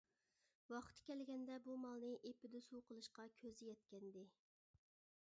ۋاقتى 0.75 1.01
كەلگەندە 1.09 1.57
بۇ 1.67 1.75
مالنى 1.81 2.13
ئېپىدە 2.29 2.61
سۇ 2.67 2.81
قىلىشقا 2.87 3.25
كۆزى 3.41 3.67
يەتكەنىدى. 3.67 4.25